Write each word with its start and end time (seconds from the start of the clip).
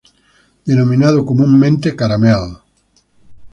Denominado 0.65 1.23
comúnmente 1.29 1.95
"caramel". 1.95 2.57